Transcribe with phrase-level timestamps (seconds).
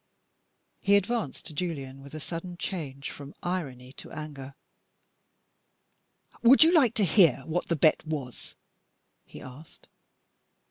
[0.79, 4.55] He advanced to Julian, with a sudden change from irony to anger.
[6.41, 8.55] "Would you like to hear what the bet was?"
[9.25, 9.89] he asked.